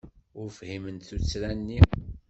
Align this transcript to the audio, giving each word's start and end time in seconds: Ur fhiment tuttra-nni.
Ur 0.39 0.47
fhiment 0.57 1.03
tuttra-nni. 1.09 1.79